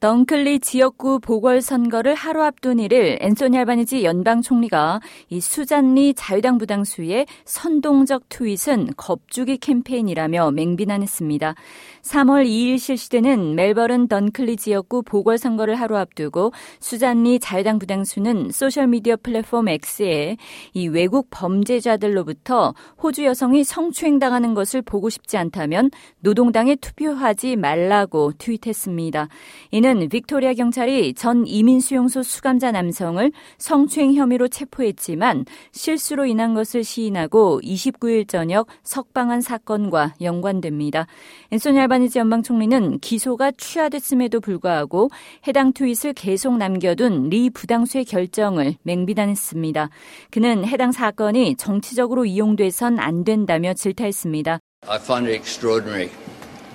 [0.00, 8.28] 덩클리 지역구 보궐선거를 하루 앞둔 일을 앤소니 알바니지 연방 총리가 이 수잔리 자유당 부당수의 선동적
[8.28, 11.56] 트윗은 겁주기 캠페인이라며 맹비난했습니다.
[12.02, 20.36] 3월 2일 실시되는 멜버른 덩클리 지역구 보궐선거를 하루 앞두고 수잔리 자유당 부당수는 소셜미디어 플랫폼 X에
[20.74, 22.72] 이 외국 범죄자들로부터
[23.02, 25.90] 호주 여성이 성추행당하는 것을 보고 싶지 않다면
[26.20, 29.26] 노동당에 투표하지 말라고 트윗했습니다.
[29.72, 36.84] 이는 이는 빅토리아 경찰이 전 이민 수용소 수감자 남성을 성추행 혐의로 체포했지만 실수로 인한 것을
[36.84, 41.06] 시인하고 29일 저녁 석방한 사건과 연관됩니다.
[41.52, 45.08] 앤소니 알바니지 연방 총리는 기소가 취하됐음에도 불구하고
[45.46, 49.88] 해당 트윗을 계속 남겨둔 리 부당수의 결정을 맹비난했습니다.
[50.30, 54.58] 그는 해당 사건이 정치적으로 이용돼선 안 된다며 질타했습니다.
[54.86, 56.10] I find it extraordinary.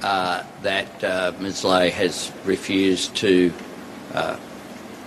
[0.03, 1.63] Uh, that uh, Ms.
[1.63, 3.53] Lay has refused to
[4.13, 4.37] uh,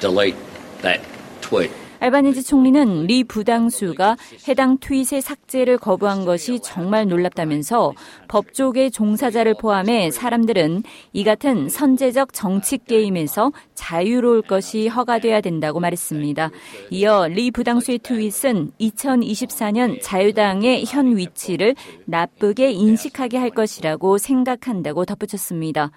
[0.00, 0.36] delete
[0.80, 1.00] that
[1.40, 1.70] tweet.
[2.06, 7.94] 알바니지 총리는 리 부당수가 해당 트윗의 삭제를 거부한 것이 정말 놀랍다면서
[8.28, 16.50] 법조계 종사자를 포함해 사람들은 이 같은 선제적 정치 게임에서 자유로울 것이 허가돼야 된다고 말했습니다.
[16.90, 25.90] 이어 리 부당수의 트윗은 2024년 자유당의 현 위치를 나쁘게 인식하게 할 것이라고 생각한다고 덧붙였습니다.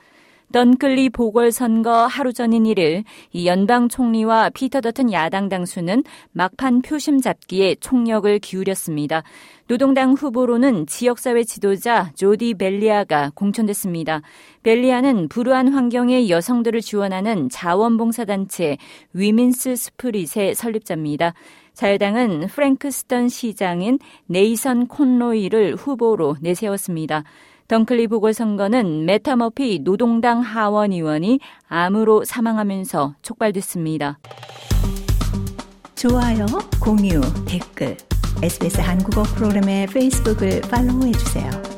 [0.52, 7.76] 던클리 보궐선거 하루 전인 1일 이 연방 총리와 피터 더튼 야당 당수는 막판 표심 잡기에
[7.76, 9.22] 총력을 기울였습니다.
[9.68, 14.24] 노동당 후보로는 지역사회 지도자 조디 벨리아가 공천됐습니다.
[14.64, 18.78] 벨리아는 불우한 환경의 여성들을 지원하는 자원봉사단체
[19.14, 21.36] Women's Spirit의 설립자입니다.
[21.80, 27.24] 자유당은 프랭크스턴 시장인 네이선 콘로이를 후보로 내세웠습니다.
[27.70, 34.20] 던클리 보궐선거는 페타 머피 노동당 하원 의원이 암으로 사망하면서 촉발됐습니다.
[35.96, 36.46] 좋아요,
[36.82, 37.96] 공유, 댓글,
[38.44, 41.69] SBS 한국어 프로그램의 페이스북을 팔로우해주세요.